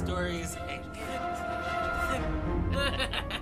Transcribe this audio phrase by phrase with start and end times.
[0.00, 0.80] stories and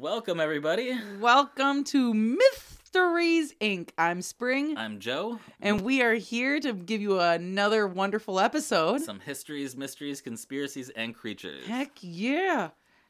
[0.00, 0.96] Welcome, everybody.
[1.18, 3.90] Welcome to Mysteries Inc.
[3.98, 5.40] I'm Spring, I'm Joe.
[5.60, 9.00] and we are here to give you another wonderful episode.
[9.00, 11.66] Some histories, mysteries, conspiracies, and creatures.
[11.66, 12.68] Heck yeah.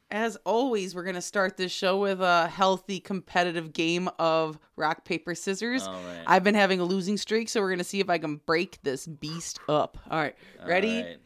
[0.09, 5.05] As always, we're going to start this show with a healthy competitive game of rock,
[5.05, 5.85] paper, scissors.
[5.85, 6.23] All right.
[6.25, 8.79] I've been having a losing streak, so we're going to see if I can break
[8.81, 9.99] this beast up.
[10.09, 10.35] All right.
[10.65, 11.03] Ready?
[11.03, 11.17] right.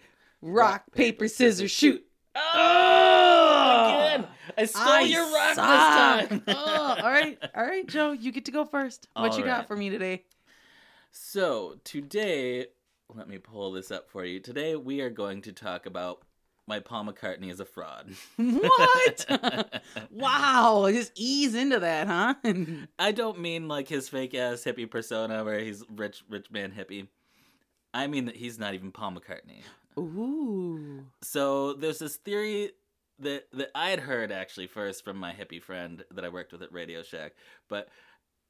[0.42, 2.04] Rock, paper, scissors, shoot.
[2.36, 3.43] Oh,
[4.58, 6.30] I stole I your rock suck.
[6.30, 6.44] this time.
[6.48, 7.38] oh, all right.
[7.56, 9.08] All right, Joe, you get to go first.
[9.14, 9.58] What All you right.
[9.58, 10.24] got for me today?
[11.12, 12.68] So today,
[13.14, 14.40] let me pull this up for you.
[14.40, 16.24] Today we are going to talk about
[16.68, 18.10] my Paul McCartney is a fraud.
[18.38, 19.82] What?
[20.12, 20.90] wow.
[20.92, 22.36] Just ease into that, huh?
[23.00, 27.08] I don't mean like his fake ass hippie persona where he's rich, rich man hippie.
[27.94, 29.64] I mean that he's not even Paul McCartney.
[30.00, 31.06] Ooh.
[31.22, 32.72] So there's this theory
[33.24, 36.62] that that I had heard actually first from my hippie friend that I worked with
[36.64, 37.34] at Radio Shack,
[37.70, 37.90] but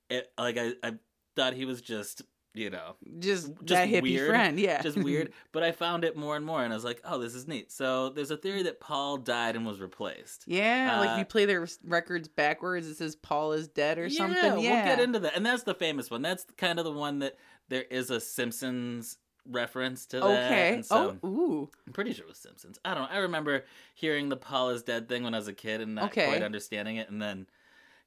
[0.09, 0.93] it like I I
[1.35, 2.21] thought he was just
[2.55, 4.29] you know Just, Just that hippie weird.
[4.29, 4.79] friend, yeah.
[4.83, 7.33] just weird, but I found it more and more, and I was like, oh, this
[7.33, 7.71] is neat.
[7.71, 10.43] So there's a theory that Paul died and was replaced.
[10.45, 14.07] yeah, like if Uh, you play their records backwards, it says Paul is dead or
[14.07, 14.37] something.
[14.43, 16.21] Yeah, we'll get into that, and that's the famous one.
[16.21, 17.37] That's kind of the one that
[17.69, 19.17] there is a Simpsons
[19.49, 20.51] reference to that.
[20.51, 20.73] Okay.
[20.75, 21.69] and so oh, ooh.
[21.85, 22.79] I'm pretty sure it was Simpsons.
[22.85, 23.09] I don't know.
[23.15, 26.05] I remember hearing the Paul is dead thing when I was a kid and not
[26.05, 26.25] Okay.
[26.25, 27.47] quite understanding it, and then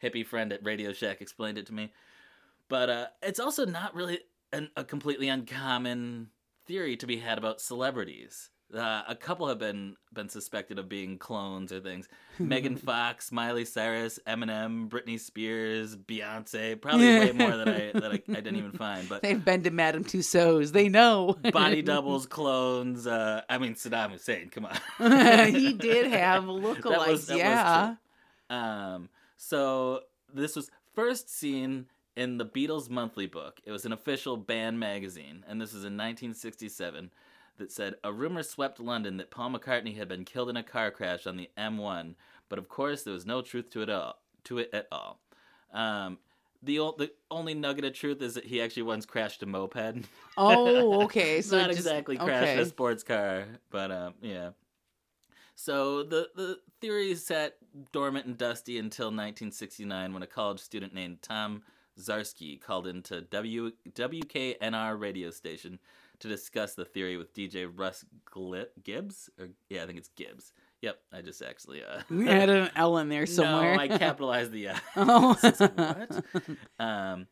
[0.03, 1.93] hippie friend at Radio Shack explained it to me.
[2.69, 4.21] But uh, it's also not really
[4.53, 6.31] an, a completely uncommon
[6.67, 8.51] theory to be had about celebrities.
[8.75, 12.09] Uh, a couple have been been suspected of being clones or things.
[12.39, 16.81] Megan Fox, Miley Cyrus, Eminem, Britney Spears, Beyonce.
[16.81, 19.09] Probably way more that I that I, I didn't even find.
[19.09, 20.73] But They've been to Madame Tussauds.
[20.73, 21.37] They know.
[21.53, 23.07] body doubles, clones.
[23.07, 24.51] Uh, I mean Saddam Hussein.
[24.51, 25.55] Come on.
[25.55, 27.37] he did have lookalikes.
[27.37, 27.95] yeah.
[28.49, 28.57] true.
[28.57, 30.01] Um, so
[30.35, 33.61] this was first seen in the Beatles Monthly book.
[33.65, 37.11] It was an official band magazine, and this was in 1967.
[37.59, 40.91] That said, a rumor swept London that Paul McCartney had been killed in a car
[40.91, 42.15] crash on the M1,
[42.49, 44.21] but of course there was no truth to it all.
[44.45, 45.21] To it at all.
[45.73, 46.19] Um,
[46.63, 50.05] the o- the only nugget of truth is that he actually once crashed a moped.
[50.37, 51.41] Oh, okay.
[51.41, 52.61] So not just- exactly crashed okay.
[52.61, 54.51] a sports car, but um, yeah.
[55.55, 57.57] So the the theory sat
[57.93, 61.63] dormant and dusty until 1969 when a college student named Tom
[62.01, 65.79] Zarski called into W WKNR radio station
[66.21, 70.53] to discuss the theory with DJ Russ Gli- Gibbs or yeah, I think it's Gibbs.
[70.83, 73.75] Yep, I just actually uh We had an L in there somewhere.
[73.77, 75.35] No, I capitalized the uh oh.
[75.75, 76.23] what?
[76.79, 77.27] Um,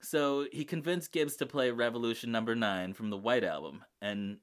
[0.00, 4.38] so he convinced Gibbs to play Revolution Number Nine from the White Album, and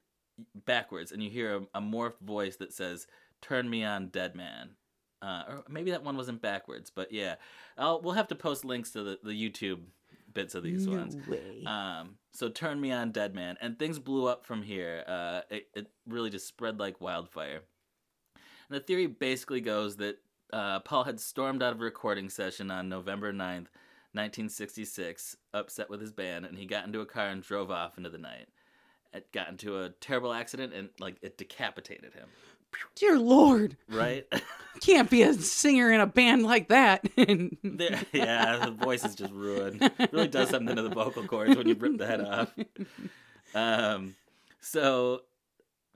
[0.65, 3.07] backwards, and you hear a, a morphed voice that says,
[3.41, 4.71] "Turn me on, dead man."
[5.25, 7.35] Uh, or maybe that one wasn't backwards, but yeah,
[7.79, 9.79] I'll, we'll have to post links to the, the YouTube
[10.35, 11.17] bits of these no ones.
[11.27, 11.63] way.
[11.65, 15.03] Um, so turn me on, dead man, and things blew up from here.
[15.07, 17.61] Uh, it, it really just spread like wildfire.
[18.69, 20.17] And the theory basically goes that
[20.53, 23.71] uh, Paul had stormed out of a recording session on November 9th,
[24.13, 28.11] 1966, upset with his band, and he got into a car and drove off into
[28.11, 28.47] the night.
[29.11, 32.27] It got into a terrible accident and like it decapitated him.
[32.95, 34.25] Dear Lord, Right?
[34.81, 37.07] can't be a singer in a band like that.
[37.17, 39.81] There- yeah, the voice is just ruined.
[39.99, 42.53] It really does something to the vocal cords when you rip the head off.
[43.53, 44.15] Um,
[44.59, 45.21] so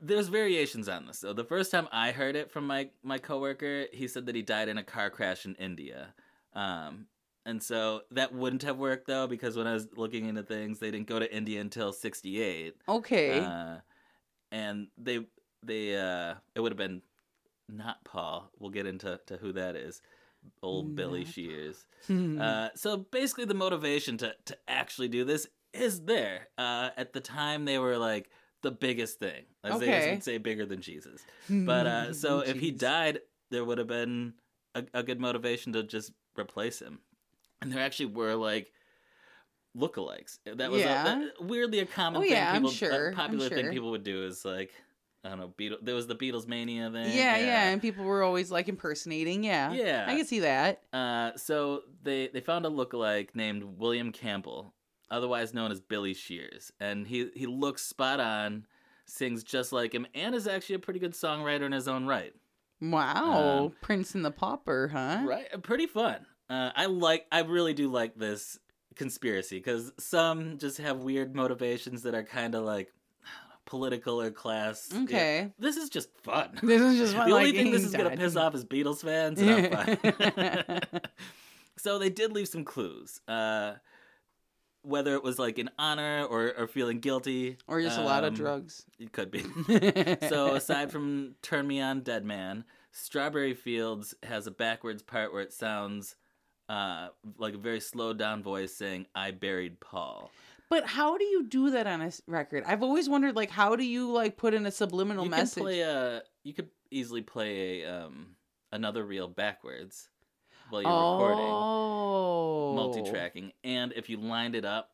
[0.01, 1.19] there's variations on this.
[1.19, 4.41] So the first time I heard it from my my coworker, he said that he
[4.41, 6.13] died in a car crash in India.
[6.53, 7.07] Um,
[7.45, 10.91] and so that wouldn't have worked though because when I was looking into things, they
[10.91, 12.75] didn't go to India until '68.
[12.87, 13.39] okay.
[13.39, 13.77] Uh,
[14.51, 15.25] and they
[15.63, 17.01] they uh it would have been
[17.67, 18.49] not Paul.
[18.59, 20.01] We'll get into to who that is.
[20.63, 21.85] Old Billy Not Shears.
[22.09, 26.47] Uh, so basically, the motivation to to actually do this is there.
[26.57, 28.29] Uh, at the time, they were like
[28.61, 30.11] the biggest thing, as they Okay.
[30.11, 31.21] would say, bigger than Jesus.
[31.49, 33.19] But uh, so if he died,
[33.51, 34.33] there would have been
[34.75, 36.99] a, a good motivation to just replace him.
[37.61, 38.71] And there actually were like
[39.77, 40.39] lookalikes.
[40.45, 41.03] That was a- Yeah.
[41.03, 42.31] that- weirdly a common Oh, thing.
[42.31, 44.73] yeah, I'm people, sure, A I'm popular thing people would do is like
[45.23, 45.53] I don't know.
[45.57, 47.07] Beatle, there was the Beatles mania thing.
[47.15, 49.43] Yeah, yeah, and people were always like impersonating.
[49.43, 50.05] Yeah, Yeah.
[50.07, 50.81] I can see that.
[50.93, 54.73] Uh, so they they found a lookalike named William Campbell,
[55.11, 58.65] otherwise known as Billy Shears, and he he looks spot on,
[59.05, 62.33] sings just like him, and is actually a pretty good songwriter in his own right.
[62.81, 65.23] Wow, Um, Prince and the Pauper, huh?
[65.25, 66.25] Right, uh, pretty fun.
[66.49, 68.57] Uh, I like, I really do like this
[68.95, 72.93] conspiracy because some just have weird motivations that are kind of like
[73.69, 74.89] political or class.
[75.03, 75.51] Okay.
[75.59, 76.49] This is just fun.
[76.63, 79.03] This is just the fun, only like, thing this is gonna piss off is Beatles
[79.03, 80.81] fans, I'm
[81.77, 83.21] so they did leave some clues.
[83.27, 83.75] Uh,
[84.81, 88.29] whether it was like in honor or, or feeling guilty, or just a lot of
[88.29, 88.85] um, drugs.
[88.97, 89.43] It could be.
[90.29, 95.41] so aside from "Turn Me On, Dead Man," "Strawberry Fields" has a backwards part where
[95.41, 96.15] it sounds
[96.69, 100.31] uh, like a very slowed down voice saying, "I buried Paul."
[100.69, 102.63] But how do you do that on a record?
[102.67, 105.55] I've always wondered, like, how do you like put in a subliminal you message?
[105.55, 106.21] can play a.
[106.43, 108.35] You could easily play a um,
[108.71, 110.09] another reel backwards
[110.69, 111.45] while you're recording.
[111.45, 114.91] oh, multi-tracking and if you lined it up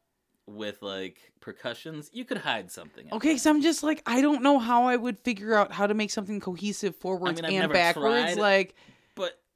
[0.47, 4.43] with like percussions you could hide something in Okay, so I'm just like, I don't
[4.43, 8.33] know how I would figure out how to make something cohesive forwards I've and backwards.
[8.33, 8.37] tried.
[8.37, 8.75] Like,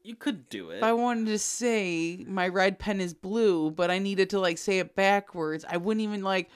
[0.04, 3.92] you could do it if I wanted to say my red pen is blue, but
[3.92, 6.50] I needed to like say it backwards, I wouldn't even like.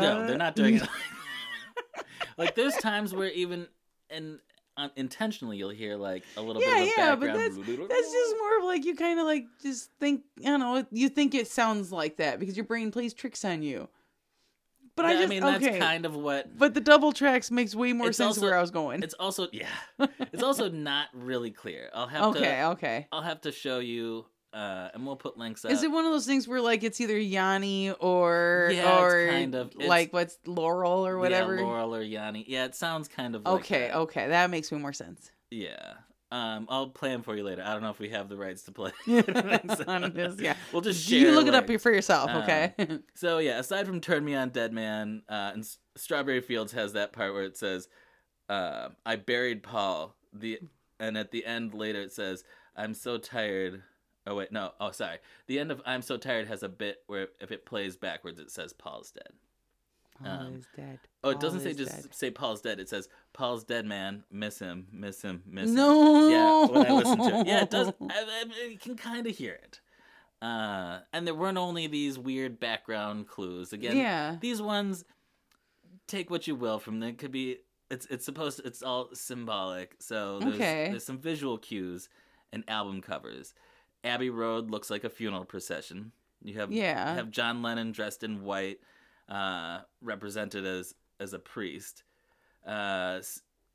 [0.00, 0.88] No, they're not doing it
[2.38, 3.66] like there's times where even
[4.10, 4.38] and
[4.96, 7.56] intentionally you'll hear like a little Yeah, bit of a yeah, but background
[7.88, 11.08] That's just more of like you kind of like just think, I don't know, you
[11.08, 13.88] think it sounds like that because your brain plays tricks on you.
[14.96, 15.58] But I just mean okay.
[15.58, 18.56] that's kind of what But the double tracks makes way more It's sense also- where
[18.56, 19.02] I was going.
[19.02, 19.66] it's also yeah
[20.32, 22.64] it's also not really clear i'll have okay, to okay.
[22.66, 23.08] Okay.
[23.12, 26.12] I'll have to show you uh and we'll put links up Is it one of
[26.12, 30.12] those things where like it's either Yanni or Yeah, it's or kind of- it's- like
[30.12, 31.56] what's Laurel or whatever?
[31.56, 33.96] yeah, laurel or yanni yeah it sounds kind of like okay, that.
[33.96, 35.30] okay, that makes way more sense.
[35.50, 35.94] Yeah.
[36.34, 37.62] Um, I'll play them for you later.
[37.64, 38.90] I don't know if we have the rights to play.
[39.86, 40.56] On this, yeah.
[40.72, 41.08] We'll just.
[41.08, 42.74] You look it up for yourself, Um, okay?
[43.14, 46.94] So yeah, aside from "Turn Me On, Dead Man," uh, and S- Strawberry Fields has
[46.94, 47.88] that part where it says,
[48.48, 50.58] uh, "I buried Paul." The
[50.98, 52.42] and at the end later it says,
[52.74, 53.82] "I'm so tired."
[54.26, 54.72] Oh wait, no.
[54.80, 55.18] Oh sorry.
[55.46, 58.50] The end of "I'm so tired" has a bit where if it plays backwards, it
[58.50, 59.34] says Paul's dead.
[60.22, 61.00] Paul um, is dead.
[61.22, 62.14] Oh, it doesn't say just dead.
[62.14, 62.78] say Paul's dead.
[62.78, 64.24] It says Paul's dead, man.
[64.30, 65.74] Miss him, miss him, miss him.
[65.76, 66.28] No.
[66.28, 67.46] Yeah, when I listen to it.
[67.46, 67.88] Yeah, it does.
[67.88, 69.80] I, I, you can kind of hear it.
[70.40, 73.72] Uh, and there weren't only these weird background clues.
[73.72, 74.36] Again, Yeah.
[74.40, 75.04] these ones
[76.06, 77.10] take what you will from them.
[77.10, 77.58] It could be.
[77.90, 78.58] It's it's supposed.
[78.58, 79.96] To, it's all symbolic.
[80.00, 80.88] So there's, Okay.
[80.90, 82.08] there's some visual cues
[82.52, 83.54] and album covers.
[84.04, 86.12] Abbey Road looks like a funeral procession.
[86.42, 87.12] You have Yeah.
[87.12, 88.80] you have John Lennon dressed in white,
[89.28, 92.02] uh, represented as as a priest.
[92.66, 93.20] Uh,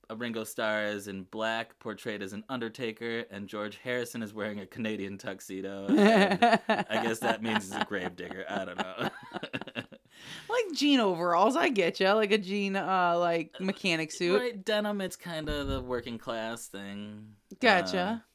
[0.09, 4.59] uh, Ringo Starr is in black, portrayed as an undertaker, and George Harrison is wearing
[4.59, 5.85] a Canadian tuxedo.
[5.89, 8.45] I guess that means he's a gravedigger.
[8.49, 9.09] I don't know.
[10.49, 11.55] like jean overalls.
[11.55, 12.09] I get you.
[12.09, 14.39] Like a jean, uh, like mechanic suit.
[14.39, 15.01] Right, denim.
[15.01, 17.35] It's kind of the working class thing.
[17.59, 17.99] Gotcha.
[17.99, 18.29] Uh,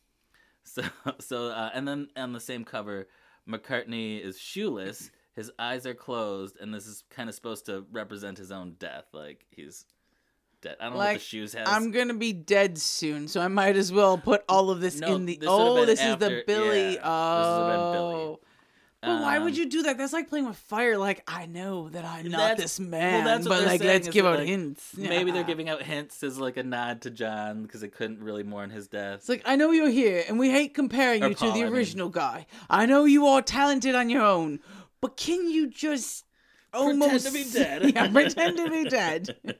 [0.62, 0.82] so,
[1.20, 3.08] so, uh, and then on the same cover,
[3.48, 5.10] McCartney is shoeless.
[5.36, 9.06] His eyes are closed, and this is kind of supposed to represent his own death.
[9.12, 9.84] Like he's
[10.62, 10.76] dead.
[10.80, 11.66] I don't know what the shoes has.
[11.68, 15.14] I'm gonna be dead soon, so I might as well put all of this No,
[15.16, 15.36] in the.
[15.36, 16.94] this oh, this after- is the Billy.
[16.94, 17.38] yeah, oh.
[17.38, 18.36] this would've been Billy.
[19.02, 19.98] But why would Um, you do that?
[19.98, 20.96] That's like playing with fire.
[20.96, 24.24] Like I know that I'm not this well, man, that's what but like let's give
[24.24, 24.96] out like, hints.
[24.96, 28.44] Maybe they're giving out hints as like a nod to John because they couldn't really
[28.44, 29.16] mourn his death.
[29.18, 31.60] It's like I know you're here, and we hate comparing Or you Paul, to the
[31.60, 31.74] I mean.
[31.74, 32.46] original guy.
[32.70, 34.60] I know you are talented on your own,
[35.04, 36.24] but can you just
[36.72, 37.94] Pretend to be dead.
[37.94, 39.36] yeah, pretend to be dead.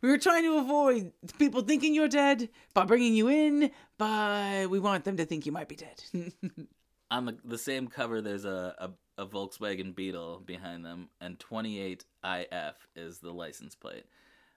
[0.00, 4.78] we were trying to avoid people thinking you're dead by bringing you in, but we
[4.78, 6.02] want them to think you might be dead.
[7.10, 12.74] on the the same cover there's a, a, a Volkswagen Beetle behind them and 28IF
[12.94, 14.04] is the license plate.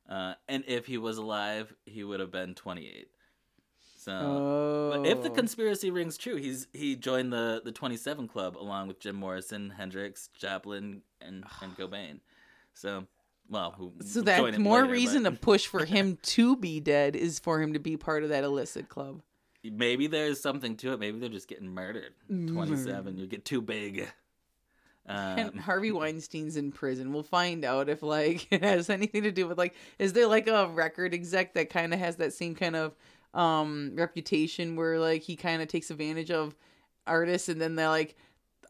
[0.07, 3.09] Uh, and if he was alive, he would have been 28.
[4.07, 8.55] So oh, but if the conspiracy rings true, he's he joined the the 27 club
[8.55, 12.21] along with Jim Morrison, Hendrix, Joplin and and Cobain.
[12.73, 13.05] So
[13.49, 17.17] well, who so that's more later, reason but to push for him to be dead
[17.17, 19.21] is for him to be part of that illicit club.
[19.61, 21.01] maybe there's something to it.
[21.01, 22.13] Maybe they're just getting murdered.
[22.29, 24.07] 27, you get too big.
[25.05, 27.11] And Um, Harvey Weinstein's in prison.
[27.13, 30.47] We'll find out if like it has anything to do with like is there like
[30.47, 32.95] a record exec that kind of has that same kind of
[33.37, 36.55] um reputation where like he kind of takes advantage of
[37.05, 38.15] artists and then they're like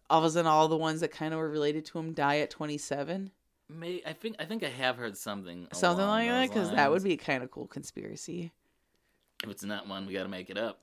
[0.09, 2.39] all of a sudden all the ones that kind of were related to him die
[2.39, 3.31] at 27.
[3.69, 5.67] May I think I think I have heard something.
[5.73, 8.51] Something like that, because that would be a kind of cool conspiracy.
[9.43, 10.79] If it's not one, we got to make it up.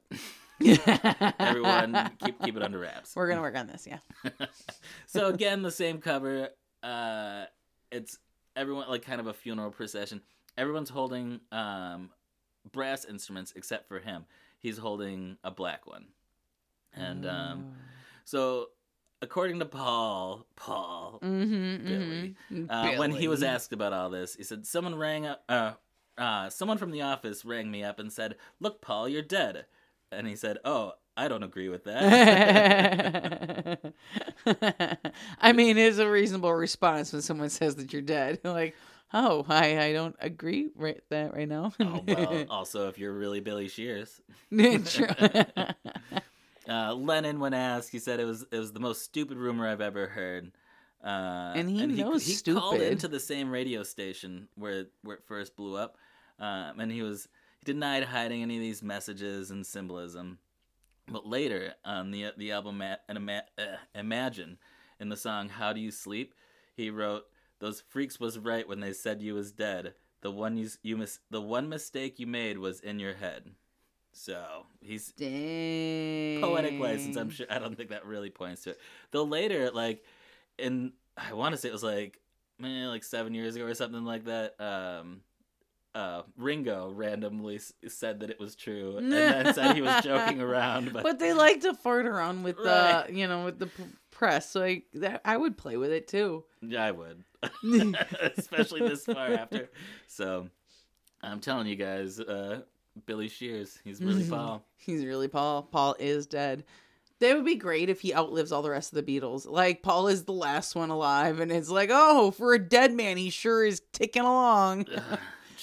[0.60, 3.16] Everyone, Everyone, keep keep it under wraps.
[3.16, 3.98] We're gonna work on this, yeah.
[5.06, 6.50] so again, the same cover.
[6.82, 7.46] Uh,
[7.90, 8.18] it's
[8.54, 10.20] everyone like kind of a funeral procession.
[10.56, 12.10] Everyone's holding um,
[12.71, 14.25] brass instruments except for him.
[14.59, 16.06] He's holding a black one,
[16.94, 17.73] and um,
[18.25, 18.68] so
[19.25, 22.37] according to Paul, Paul, mm-hmm, Billy.
[22.52, 22.71] mm-hmm.
[22.71, 25.42] uh, when he was asked about all this, he said, "Someone rang up.
[25.49, 25.73] Uh,
[26.16, 29.66] uh, someone from the office rang me up and said, "Look, Paul, you're dead."
[30.12, 32.04] And he said, "Oh, I don't agree with that."
[35.40, 38.40] I mean, it's a reasonable response when someone says that you're dead.
[38.44, 38.76] Like,
[39.12, 41.73] oh, I, I don't agree right that right now.
[41.80, 42.44] oh well.
[42.50, 44.20] Also, if you're really Billy Shears,
[46.68, 49.80] uh, Lennon, when asked, he said it was it was the most stupid rumor I've
[49.80, 50.52] ever heard.
[51.04, 52.92] Uh, And he knows he called stupid.
[52.92, 55.99] into the same radio station where where it first blew up,
[56.38, 57.28] um, and he was
[57.61, 60.38] he denied hiding any of these messages and symbolism.
[61.06, 63.62] But later on the the album and uh,
[63.94, 64.58] Imagine,
[64.99, 66.32] in the song "How Do You Sleep,"
[66.75, 67.25] he wrote,
[67.64, 69.94] "Those freaks was right when they said you was dead.
[70.21, 73.52] The one you you mis- the one mistake you made was in your head."
[74.12, 76.42] So he's Dang.
[76.42, 77.16] poetic license.
[77.16, 77.47] I'm sure.
[77.49, 78.80] I don't think that really points to it.
[79.12, 80.04] Though later, like
[80.59, 82.21] in I want to say it was like
[82.59, 84.61] man, like seven years ago or something like that.
[84.61, 85.23] Um,
[85.94, 90.40] uh, Ringo randomly s- said that it was true, and then said he was joking
[90.40, 90.92] around.
[90.92, 93.06] But, But they like to fart around with Right.
[93.06, 94.50] the, you know, with the p- press.
[94.50, 96.44] So like that, I would play with it too.
[96.62, 97.22] yeah, I would,
[98.36, 99.70] especially this far after.
[100.06, 100.48] So
[101.22, 102.62] I'm telling you guys, uh,
[103.06, 104.30] Billy Shears, he's really Mhm.
[104.30, 104.64] Paul.
[104.76, 105.62] He's really Paul.
[105.62, 106.64] Paul is dead.
[107.20, 109.48] That would be great if he outlives all the rest of the Beatles.
[109.48, 113.16] Like Paul is the last one alive, and it's like, oh, for a dead man,
[113.16, 114.86] he sure is ticking along.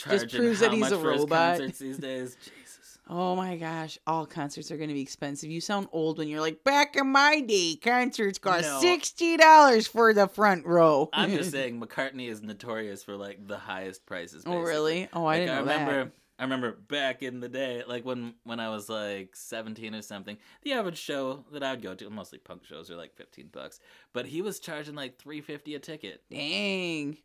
[0.03, 1.58] Charging proves that he's a robot.
[1.58, 2.36] concerts these days.
[2.43, 2.98] Jesus.
[3.10, 5.50] Oh my gosh, all concerts are going to be expensive.
[5.50, 8.79] You sound old when you're like, back in my day, concerts cost No.
[8.79, 11.10] sixty dollars for the front row.
[11.12, 14.43] I'm just saying McCartney is notorious for like the highest prices.
[14.46, 14.70] oh basically.
[14.72, 15.10] really?
[15.13, 16.12] Oh, I Like, didn't know remember, that.
[16.39, 20.38] I remember back in the day, like when when I was like 17 or something.
[20.63, 23.79] The average show that I'd go to, mostly punk shows, are like 15 bucks.
[24.13, 26.24] But he was charging like 350 a ticket.
[26.31, 27.17] Dang.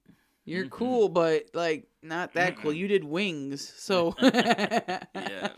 [0.46, 0.70] You're Mhm.
[0.70, 2.72] cool, but like not that cool.
[2.72, 5.50] You did wings, so Yeah.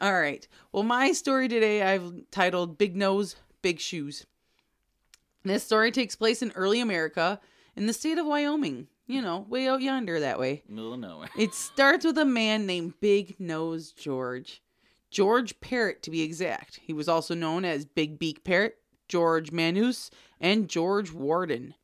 [0.00, 0.46] All right.
[0.72, 4.26] Well, my story today I've titled Big Nose, Big Shoes.
[5.44, 7.40] This story takes place in early America
[7.76, 10.64] in the state of Wyoming, you know, way out yonder that way.
[10.68, 11.28] Middle of nowhere.
[11.38, 14.60] It starts with a man named Big Nose George.
[15.10, 16.80] George Parrott, to be exact.
[16.82, 18.76] He was also known as Big Beak Parrot,
[19.08, 21.74] George Manus, and George Warden.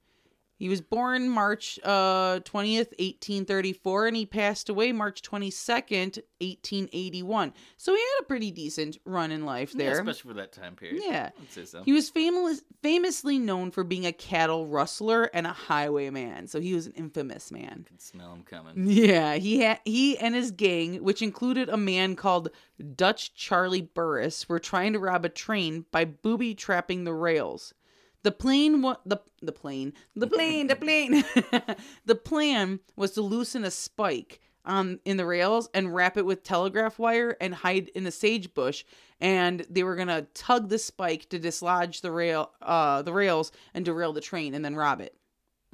[0.62, 7.52] He was born March uh, 20th, 1834, and he passed away March 22nd, 1881.
[7.76, 9.98] So he had a pretty decent run in life Yeah, there.
[9.98, 11.02] especially for that time period.
[11.04, 11.30] Yeah.
[11.64, 11.82] So.
[11.82, 16.46] He was famous, famously known for being a cattle rustler and a highwayman.
[16.46, 17.84] So he was an infamous man.
[17.88, 18.86] could smell him coming.
[18.86, 22.50] Yeah, he ha- he and his gang, which included a man called
[22.94, 27.74] Dutch Charlie Burris, were trying to rob a train by booby trapping the rails.
[28.22, 31.24] The plane wa- the the plane the plane the plane
[32.06, 36.44] the plan was to loosen a spike on in the rails and wrap it with
[36.44, 38.84] telegraph wire and hide in a sage bush
[39.20, 43.84] and they were gonna tug the spike to dislodge the rail uh the rails and
[43.84, 45.16] derail the train and then rob it.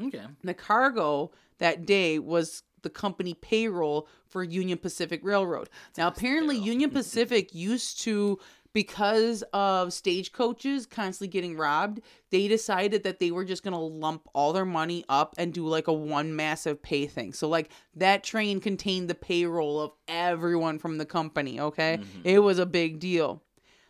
[0.02, 0.22] Okay.
[0.42, 5.68] The cargo that day was the company payroll for Union Pacific Railroad.
[5.96, 6.56] Now, apparently.
[6.56, 8.38] Union Pacific used to,
[8.72, 14.28] because of stagecoaches constantly getting robbed, they decided that they were just going to lump
[14.34, 17.32] all their money up and do like a one massive pay thing.
[17.32, 21.98] So, like, that train contained the payroll of everyone from the company, okay?
[22.24, 23.42] It was a big deal.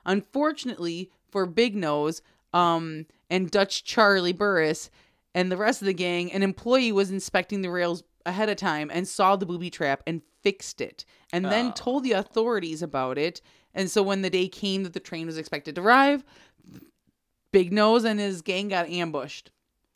[0.06, 2.22] Unfortunately for Big Nose
[2.54, 4.90] um, and Dutch Charlie Burris
[5.34, 8.90] and the rest of the gang, an employee was inspecting the rails ahead of time
[8.92, 11.72] and saw the booby trap and fixed it and then Oh.
[11.74, 13.40] told the authorities about it.
[13.74, 16.24] And so when the day came that the train was expected to arrive,
[17.52, 19.50] Big Nose and his gang got ambushed.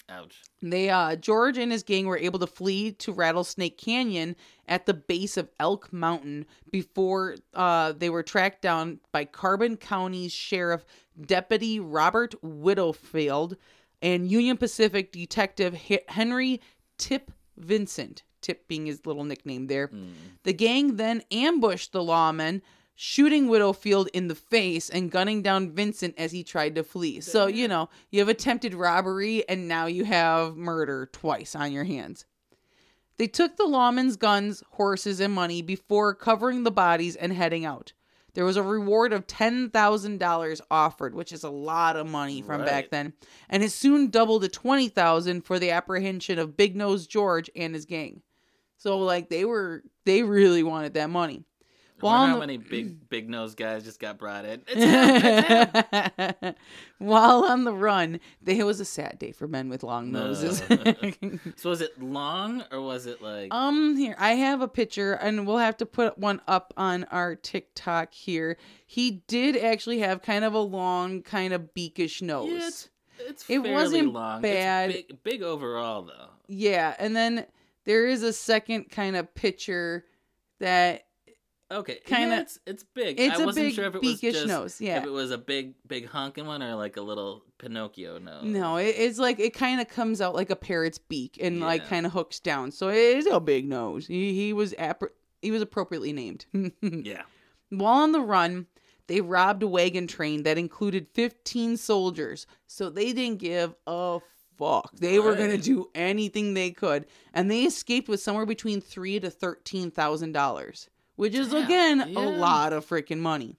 [0.08, 0.42] Ouch.
[0.60, 4.36] They uh George and his gang were able to flee to Rattlesnake Canyon
[4.66, 10.32] at the base of Elk Mountain before uh they were tracked down by Carbon County's
[10.32, 10.84] Sheriff
[11.24, 13.56] Deputy Robert Widowfield
[14.02, 15.74] and Union Pacific Detective
[16.08, 16.60] Henry
[16.98, 18.22] Tip Vincent.
[18.40, 19.88] Tip being his little nickname there.
[19.88, 20.10] Mm.
[20.42, 22.60] The gang then ambushed the lawmen
[22.94, 27.20] shooting Widowfield in the face and gunning down Vincent as he tried to flee.
[27.20, 31.84] So, you know, you have attempted robbery and now you have murder twice on your
[31.84, 32.26] hands.
[33.18, 37.92] They took the lawmen's guns, horses, and money before covering the bodies and heading out.
[38.34, 42.90] There was a reward of $10,000 offered, which is a lot of money from back
[42.90, 43.12] then,
[43.48, 47.84] and it soon doubled to 20,000 for the apprehension of Big Nose George and his
[47.84, 48.22] gang.
[48.78, 51.44] So like they were they really wanted that money.
[52.02, 54.62] While wonder how many big big nose guys just got brought in.
[54.68, 56.54] It's him, it's him.
[56.98, 60.62] While on the run, it was a sad day for men with long noses.
[61.56, 65.46] So was it long or was it like um, here I have a picture, and
[65.46, 68.56] we'll have to put one up on our TikTok here.
[68.86, 72.48] He did actually have kind of a long, kind of beakish nose.
[72.50, 74.42] Yeah, it's, it's It wasn't long.
[74.42, 74.92] bad.
[74.92, 76.28] Big, big overall though.
[76.48, 77.46] Yeah, and then
[77.84, 80.04] there is a second kind of picture
[80.60, 81.06] that
[81.72, 83.18] Okay, Kinda- yeah, it's it's big.
[83.18, 84.80] it's I a wasn't big sure if it was beakish just nose.
[84.80, 84.98] Yeah.
[84.98, 88.44] if it was a big big honking one or like a little Pinocchio nose.
[88.44, 91.86] No, it, it's like it kind of comes out like a parrot's beak and like
[91.86, 92.70] kind of hooks down.
[92.72, 94.06] So it is a big nose.
[94.06, 95.10] He, he was appro-
[95.40, 96.46] he was appropriately named.
[96.82, 97.22] Yeah.
[97.70, 98.66] While on the run,
[99.06, 102.46] they robbed a wagon train that included 15 soldiers.
[102.66, 104.20] So they didn't give a
[104.58, 104.94] fuck.
[104.96, 109.20] They were going to do anything they could, and they escaped with somewhere between 3
[109.20, 112.18] to 13,000 dollars, which is Damn, again yeah.
[112.18, 113.56] a lot of freaking money.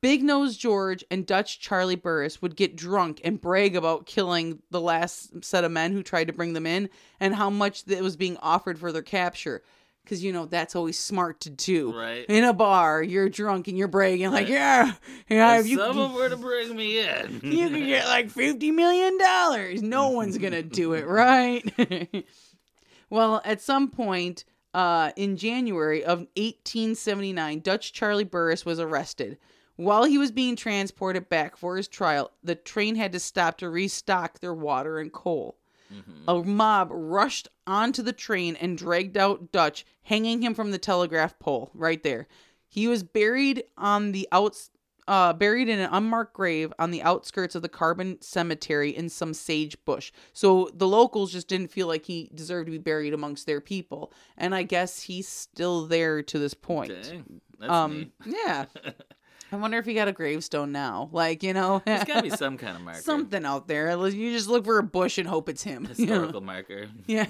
[0.00, 4.80] Big Nose George and Dutch Charlie Burris would get drunk and brag about killing the
[4.80, 8.16] last set of men who tried to bring them in and how much that was
[8.16, 9.60] being offered for their capture.
[10.04, 11.92] Because, you know, that's always smart to do.
[11.98, 12.24] Right.
[12.28, 14.50] In a bar, you're drunk and you're bragging, like, Right.
[14.54, 14.92] yeah,
[15.28, 18.72] yeah, If if you, someone were to bring me in, you could get like $50
[18.72, 19.18] million.
[19.90, 21.62] No one's going to do it, right?
[23.10, 24.44] well, at some point
[24.74, 29.38] uh, in January of 1879, Dutch Charlie Burris was arrested.
[29.76, 33.70] While he was being transported back for his trial, the train had to stop to
[33.70, 35.56] restock their water and coal.
[36.26, 41.38] A mob rushed onto the train and dragged out Dutch, hanging him from the telegraph
[41.38, 42.26] pole right there.
[42.68, 44.70] He was buried on the outs
[45.08, 49.32] uh, buried in an unmarked grave on the outskirts of the Carbon Cemetery in some
[49.32, 50.12] sage bush.
[50.34, 54.12] So the locals just didn't feel like he deserved to be buried amongst their people,
[54.36, 56.92] and I guess he's still there to this point.
[57.02, 58.12] Dang, that's um, neat.
[58.26, 58.66] yeah.
[59.50, 61.08] I wonder if he got a gravestone now.
[61.10, 63.90] Like you know, There's got to be some kind of marker, something out there.
[64.08, 65.88] You just look for a bush and hope it's him.
[65.96, 66.12] you know?
[66.12, 66.88] historical marker.
[67.06, 67.26] Yeah.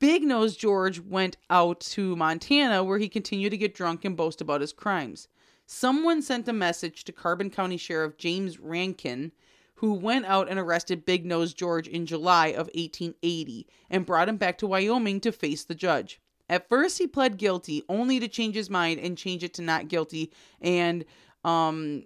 [0.00, 4.40] Big Nose George went out to Montana where he continued to get drunk and boast
[4.40, 5.28] about his crimes.
[5.70, 9.32] Someone sent a message to Carbon County Sheriff James Rankin,
[9.74, 14.38] who went out and arrested Big Nose George in July of 1880 and brought him
[14.38, 16.22] back to Wyoming to face the judge.
[16.48, 19.88] At first, he pled guilty, only to change his mind and change it to not
[19.88, 21.04] guilty, and
[21.44, 22.04] um,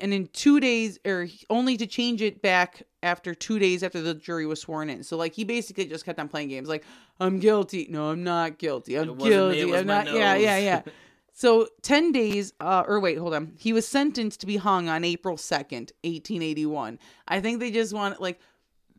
[0.00, 4.14] and in two days or only to change it back after two days after the
[4.14, 5.02] jury was sworn in.
[5.02, 6.84] So like he basically just kept on playing games like
[7.20, 7.88] i'm guilty.
[7.90, 8.96] No i'm not guilty.
[8.96, 9.64] I'm It wasn't me, it guilty.
[9.72, 10.82] was i'm not yeah yeah yeah
[11.36, 15.04] so 10 days uh or wait hold on he was sentenced to be hung on
[15.04, 18.40] april 2nd 1881 i think they just want like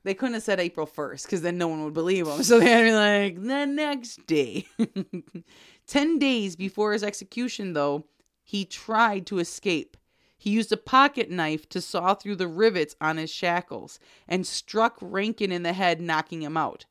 [0.07, 2.41] they couldn't have said April 1st because then no one would believe him.
[2.43, 4.65] So they had to be like, the next day.
[5.87, 8.05] 10 days before his execution, though,
[8.41, 9.97] he tried to escape.
[10.37, 14.97] He used a pocket knife to saw through the rivets on his shackles and struck
[15.01, 16.85] Rankin in the head, knocking him out.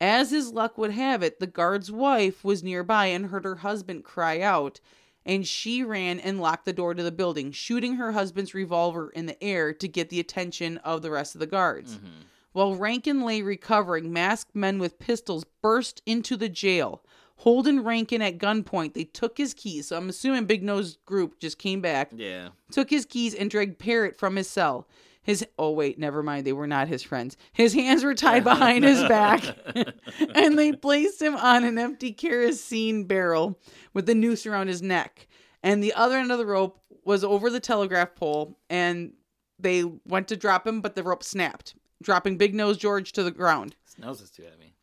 [0.00, 4.04] As his luck would have it, the guard's wife was nearby and heard her husband
[4.04, 4.80] cry out,
[5.24, 9.26] and she ran and locked the door to the building, shooting her husband's revolver in
[9.26, 11.96] the air to get the attention of the rest of the guards.
[11.96, 12.06] Mm-hmm.
[12.52, 17.02] While Rankin lay recovering, masked men with pistols burst into the jail.
[17.38, 19.88] Holding Rankin at gunpoint, they took his keys.
[19.88, 22.50] So I'm assuming Big Nose Group just came back, Yeah.
[22.70, 24.86] took his keys, and dragged Parrot from his cell.
[25.24, 27.36] His oh wait, never mind, they were not his friends.
[27.52, 29.42] His hands were tied behind his back,
[30.34, 33.58] and they placed him on an empty kerosene barrel
[33.94, 35.26] with the noose around his neck.
[35.62, 39.14] And the other end of the rope was over the telegraph pole, and
[39.58, 43.30] they went to drop him, but the rope snapped, dropping Big Nose George to the
[43.30, 43.76] ground.
[43.86, 44.74] His nose is too heavy.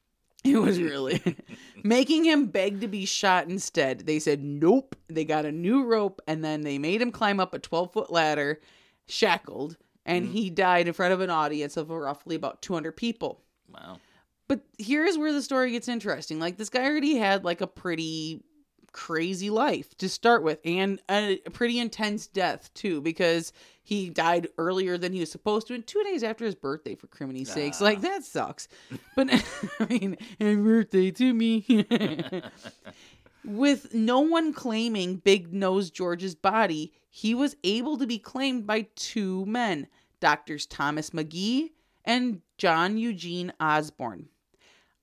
[0.44, 1.22] It was really
[1.84, 4.08] making him beg to be shot instead.
[4.08, 4.96] They said nope.
[5.08, 8.12] They got a new rope and then they made him climb up a 12 foot
[8.12, 8.60] ladder,
[9.08, 13.42] shackled, and he died in front of an audience of roughly about 200 people.
[13.70, 14.00] Wow.
[14.48, 16.40] But here's where the story gets interesting.
[16.40, 18.44] Like this guy already had like a pretty
[18.92, 24.98] crazy life to start with and a pretty intense death too because he died earlier
[24.98, 27.82] than he was supposed to and 2 days after his birthday for criminy sakes.
[27.82, 27.86] Ah.
[27.86, 28.68] Like that sucks.
[29.16, 29.30] But
[29.80, 31.64] I mean, happy birthday to me.
[33.44, 38.88] With no one claiming Big Nose George's body, he was able to be claimed by
[38.96, 39.88] two men,
[40.20, 41.72] doctors Thomas Maghee
[42.06, 44.30] and John Eugene Osborne.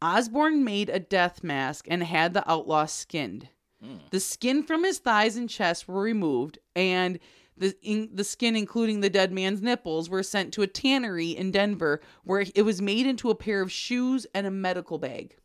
[0.00, 3.48] Osborne made a death mask and had the outlaw skinned.
[3.84, 3.98] Mm.
[4.10, 7.18] The skin from his thighs and chest were removed, and
[7.56, 11.50] the in, the skin, including the dead man's nipples, were sent to a tannery in
[11.50, 15.36] Denver, where it was made into a pair of shoes and a medical bag.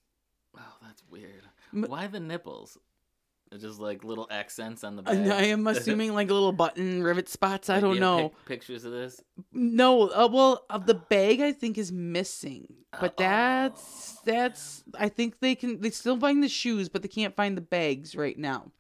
[0.56, 1.44] Wow, that's weird.
[1.44, 2.78] M- Why the nipples?
[3.60, 5.28] Just like little accents on the bag.
[5.28, 7.70] I am assuming like little button rivet spots.
[7.70, 8.30] I Like, don't do know.
[8.30, 9.22] pic- pictures of this.
[9.52, 12.66] No, uh, well, of the bag, I think is missing,
[13.00, 14.84] but that's that's.
[14.98, 15.82] I think they can.
[15.82, 18.72] They still find the shoes, but they can't find the bags right now.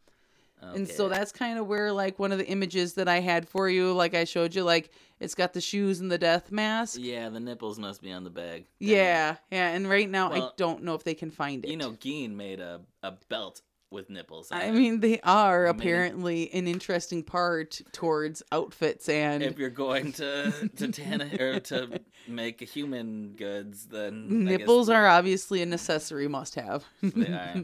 [0.75, 3.69] And so that's kind of where like one of the images that I had for
[3.69, 6.97] you, like I showed you, like it's got the shoes and the death mask.
[6.99, 8.65] Yeah, the nipples must be on the bag.
[8.79, 8.89] Dang.
[8.89, 9.69] Yeah, yeah.
[9.69, 11.69] And right now, I don't know if they can find it.
[11.69, 13.61] You know, Gein made a, a belt
[13.93, 14.51] with nipples.
[14.51, 14.73] I it.
[14.73, 20.11] mean, they are I mean- apparently an interesting part towards outfits and if you're going
[20.13, 25.65] to to tan or to make human goods, then I guess nipples are obviously a
[25.65, 26.83] necessary must-have.
[27.01, 27.55] They are.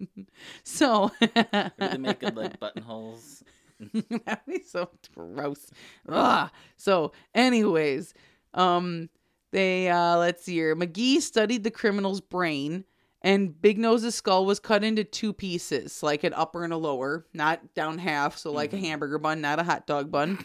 [0.62, 3.42] so they make good like buttonholes.
[3.92, 5.70] That'd be so gross.
[6.08, 6.50] Ugh.
[6.76, 8.12] So, anyways,
[8.52, 9.08] um,
[9.52, 10.74] they uh, let's see here.
[10.74, 12.84] Maghee studied the criminal's brain,
[13.22, 17.26] and Big Nose's skull was cut into two pieces, like an upper and a lower,
[17.34, 18.36] not down half.
[18.38, 18.74] So, like Mhm.
[18.74, 20.38] a hamburger bun, not a hot dog bun.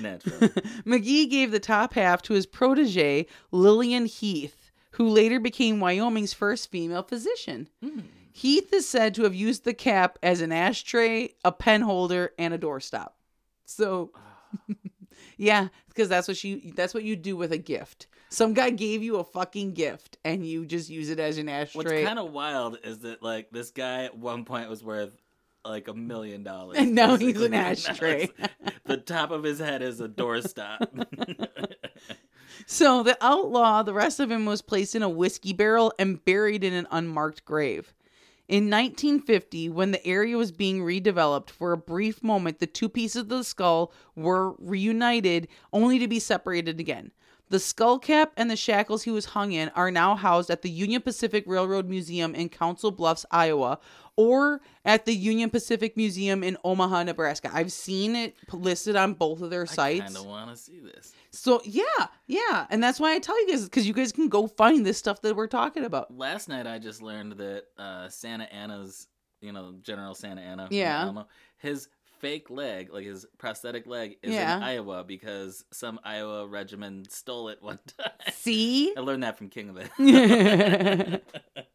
[0.00, 0.48] Natural.
[0.84, 6.70] Maghee gave the top half to his protege, Lillian Heath, who later became Wyoming's first
[6.70, 7.68] female physician.
[7.82, 8.00] Hmm.
[8.32, 12.54] Heath is said to have used the cap as an ashtray, a pen holder, and
[12.54, 13.10] a doorstop.
[13.66, 14.12] So,
[15.36, 18.06] yeah, because that's what you that's what you do with a gift.
[18.32, 21.78] Some guy gave you a fucking gift, and you just use it as an ashtray.
[21.78, 25.14] What's kind of wild is that like this guy at one point was worth
[25.66, 28.30] like a million dollars, And now he's an ashtray.
[28.86, 30.78] the top of his head is a doorstop.
[32.66, 36.64] So the outlaw, the rest of him was placed in a whiskey barrel and buried
[36.64, 37.92] in an unmarked grave.
[38.48, 43.22] In 1950, when the area was being redeveloped, for a brief moment, the two pieces
[43.22, 47.12] of the skull were reunited, only to be separated again.
[47.52, 50.70] The skull cap and the shackles he was hung in are now housed at the
[50.70, 53.78] Union Pacific Railroad Museum in Council Bluffs, Iowa,
[54.16, 57.50] or at the Union Pacific Museum in Omaha, Nebraska.
[57.52, 60.00] I've seen it listed on both of their sites.
[60.00, 61.12] I kind of want to see this.
[61.30, 61.82] So yeah,
[62.26, 64.96] yeah, and that's why I tell you guys because you guys can go find this
[64.96, 66.16] stuff that we're talking about.
[66.16, 69.08] Last night I just learned that uh, Santa Anna's,
[69.42, 71.02] you know, General Santa Anna, Yeah.
[71.02, 71.26] Alamo,
[71.58, 71.88] his
[72.22, 74.56] fake leg, like his prosthetic leg, is Yeah.
[74.56, 78.12] in Iowa because some Iowa regiment stole it one time.
[78.32, 78.94] See?
[78.96, 81.24] I learned that from King of It.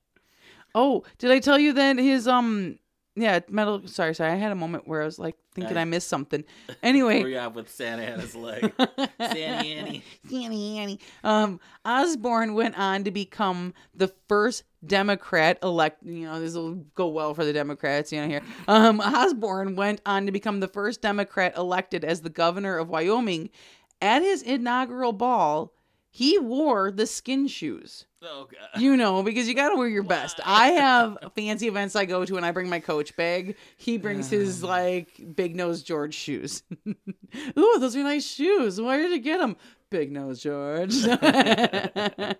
[0.73, 2.79] oh, did I tell you that his um
[3.17, 3.81] yeah metal?
[3.87, 4.31] Sorry, sorry.
[4.31, 6.43] I had a moment where I was like thinking I- I missed something.
[6.83, 8.71] Anyway, you at with Santa Anna's leg?
[9.19, 10.03] Santa Annie.
[10.29, 10.99] Sandy Annie.
[11.23, 16.03] Um, Osborne went on to become the first Democrat elect.
[16.03, 18.11] You know, this will go well for the Democrats.
[18.11, 18.41] You know, here.
[18.67, 23.49] Um, Osborne went on to become the first Democrat elected as the governor of Wyoming.
[23.99, 25.73] At his inaugural ball,
[26.17, 28.07] he wore the skin shoes.
[28.23, 28.81] Oh god.
[28.81, 30.39] You know, because you got to wear your best.
[30.43, 33.55] I have fancy events I go to and I bring my coach bag.
[33.77, 36.63] He brings his like big nose George shoes.
[36.87, 38.81] Ooh, those are nice shoes.
[38.81, 39.57] Where did you get them?
[39.91, 40.95] Big nose George.
[41.03, 42.35] the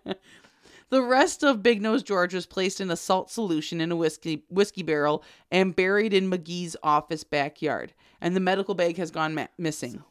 [0.90, 4.82] rest of Big Nose George was placed in a salt solution in a whiskey whiskey
[4.82, 7.94] barrel and buried in Maghee's office backyard.
[8.22, 10.04] And the medical bag has gone ma- missing.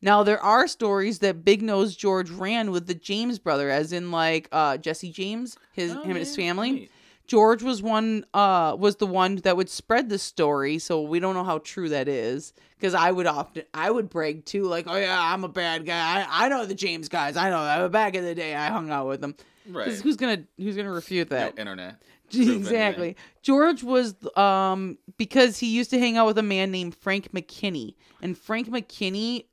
[0.00, 4.10] Now there are stories that Big Nose George ran with the James brother, as in
[4.10, 6.70] like uh, Jesse James, his Oh, him and his family.
[6.72, 6.90] neat.
[7.26, 11.34] George was one uh was the one that would spread the story, so we don't
[11.34, 12.54] know how true that is.
[12.78, 16.20] Because I would often I would brag too, like, oh yeah, I'm a bad guy.
[16.26, 17.36] I, I know the James guys.
[17.36, 19.34] I know that back in the day I hung out with them.
[19.68, 19.92] Right.
[19.92, 21.58] Who's gonna who's gonna refute No that?
[21.58, 22.00] internet.
[22.32, 23.16] Exactly.
[23.42, 27.94] George was um because he used to hang out with a man named Frank McKinney,
[28.22, 29.44] and Frank McKinney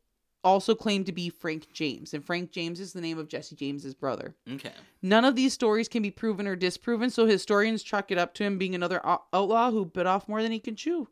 [0.45, 3.93] also claimed to be Frank James, and Frank James is the name of Jesse James's
[3.95, 4.35] brother.
[4.49, 4.71] Okay.
[5.01, 8.43] None of these stories can be proven or disproven, so historians chalk it up to
[8.43, 11.09] him being another outlaw who bit off more than he could chew.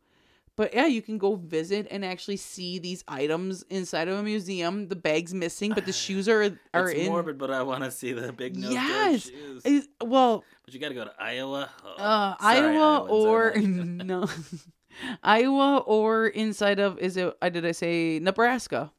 [0.55, 4.87] But yeah, you can go visit and actually see these items inside of a museum.
[4.87, 7.07] The bag's missing, but the shoes are are it's in.
[7.07, 9.29] morbid, but I want to see the big nose Yes.
[9.31, 9.87] shoes.
[9.99, 11.69] Well, But you got to go to Iowa.
[11.83, 13.53] Oh, uh, sorry, Iowa Iowans, or
[14.05, 14.27] no,
[15.23, 17.35] Iowa or inside of is it?
[17.41, 18.91] I did I say Nebraska?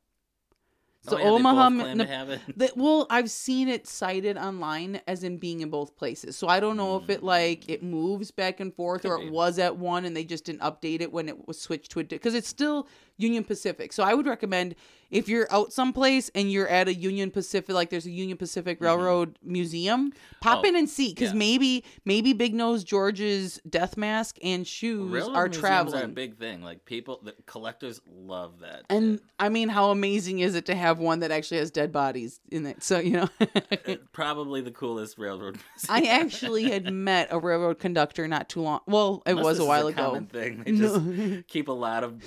[1.08, 2.40] So Oh, yeah, Omaha, claim Ne- to have it.
[2.56, 6.36] The, well, I've seen it cited online as in being in both places.
[6.36, 9.26] So I don't know if it like it moves back and forth Could or be.
[9.26, 12.00] it was at one and they just didn't update it when it was switched to
[12.00, 13.92] a because it's still Union Pacific.
[13.92, 14.74] So I would recommend
[15.10, 18.80] if you're out someplace and you're at a Union Pacific, like there's a Union Pacific
[18.80, 20.64] Railroad museum, pop Mm-hmm.
[20.64, 21.38] Oh, in and see because yeah.
[21.38, 26.00] maybe maybe Big Nose George's death mask and shoes Railroad are traveling.
[26.02, 26.62] are a big thing.
[26.62, 28.82] Like people, the collectors love that.
[28.88, 29.22] and shit.
[29.38, 32.66] I mean, how amazing is it to have one that actually has dead bodies in
[32.66, 32.82] it?
[32.82, 33.28] So you know.
[33.40, 35.58] Uh, probably the coolest railroad.
[35.88, 38.80] I actually had met a railroad conductor not too long.
[38.86, 40.26] Well, it Unless was a while is ago.
[40.30, 40.62] thing.
[40.64, 40.98] They No.
[40.98, 42.22] just keep a lot of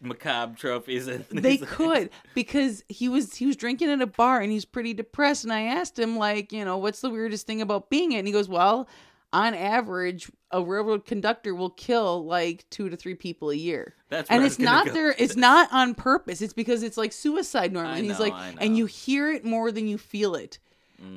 [0.00, 1.08] macabre trophies.
[1.08, 4.94] In They could because he was he was drinking at a bar and he's pretty
[4.94, 5.44] depressed.
[5.44, 8.18] And I asked him like, you know, what's the weirdest thing about being it?
[8.18, 8.88] And he goes, well,
[9.32, 13.94] on average, a railroad conductor will kill like two to three people a year.
[14.08, 16.40] That's and it's not go with it's not on purpose.
[16.40, 17.94] It's because it's like suicide normally.
[17.94, 20.58] I and he's know, like, and you hear it more than you feel it.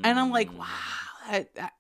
[0.04, 0.58] And I'm like, Mm.
[0.58, 0.68] wow,
[1.32, 1.74] that, that-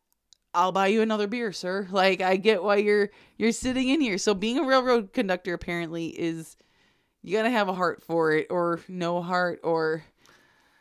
[0.53, 1.87] I'll buy you another beer, sir.
[1.91, 4.17] Like I get why you're you're sitting in here.
[4.17, 6.57] So being a railroad conductor apparently is
[7.23, 10.03] you gotta have a heart for it, or no heart, or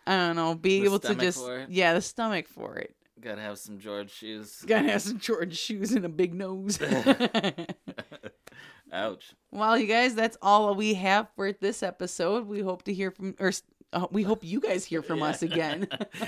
[0.07, 2.97] I don't know, be The able to just yeah, the stomach for it.
[3.21, 4.63] Gotta have some George shoes.
[4.67, 6.79] Gotta have some George shoes and a big nose.
[8.93, 9.35] Ouch.
[9.53, 12.47] well, you guys, that's all we have for this episode.
[12.47, 13.53] We hope to hear from, or
[13.93, 15.87] uh, we hope you guys hear from us again.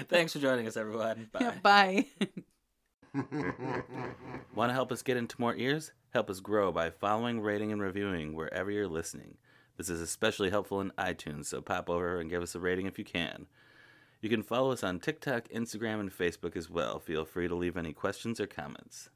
[0.08, 1.28] Thanks for joining us, everyone.
[1.32, 1.54] Bye.
[1.62, 2.06] Bye.
[4.54, 5.90] Want to help us get into more ears?
[6.10, 9.38] Help us grow by following, rating, and reviewing wherever you're listening.
[9.76, 12.98] This is especially helpful in iTunes, so pop over and give us a rating if
[12.98, 13.46] you can.
[14.22, 17.00] You can follow us on TikTok, Instagram, and Facebook as well.
[17.00, 19.08] Feel free to leave any questions or comments.